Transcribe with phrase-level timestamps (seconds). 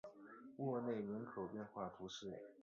[0.57, 2.33] 沃内人口变化图示